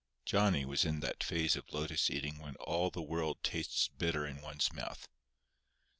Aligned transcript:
Johnny 0.25 0.65
was 0.65 0.83
in 0.83 0.99
that 1.01 1.23
phase 1.23 1.55
of 1.55 1.71
lotus 1.71 2.09
eating 2.09 2.39
when 2.39 2.55
all 2.55 2.89
the 2.89 3.03
world 3.03 3.37
tastes 3.43 3.87
bitter 3.87 4.25
in 4.25 4.41
one's 4.41 4.73
mouth. 4.73 5.07